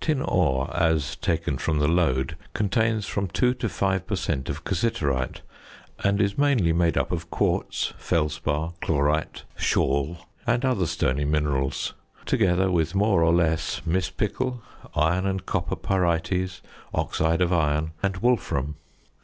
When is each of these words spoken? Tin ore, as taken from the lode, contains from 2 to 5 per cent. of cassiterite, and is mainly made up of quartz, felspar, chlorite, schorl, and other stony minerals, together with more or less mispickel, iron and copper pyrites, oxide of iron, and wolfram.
Tin 0.00 0.20
ore, 0.22 0.70
as 0.76 1.16
taken 1.16 1.58
from 1.58 1.80
the 1.80 1.88
lode, 1.88 2.36
contains 2.54 3.06
from 3.06 3.26
2 3.26 3.52
to 3.54 3.68
5 3.68 4.06
per 4.06 4.14
cent. 4.14 4.48
of 4.48 4.62
cassiterite, 4.62 5.40
and 6.04 6.20
is 6.20 6.38
mainly 6.38 6.72
made 6.72 6.96
up 6.96 7.10
of 7.10 7.30
quartz, 7.32 7.92
felspar, 7.98 8.74
chlorite, 8.80 9.42
schorl, 9.58 10.18
and 10.46 10.64
other 10.64 10.86
stony 10.86 11.24
minerals, 11.24 11.94
together 12.26 12.70
with 12.70 12.94
more 12.94 13.24
or 13.24 13.32
less 13.32 13.80
mispickel, 13.84 14.60
iron 14.94 15.26
and 15.26 15.46
copper 15.46 15.74
pyrites, 15.74 16.60
oxide 16.94 17.40
of 17.40 17.52
iron, 17.52 17.90
and 18.04 18.18
wolfram. 18.18 18.76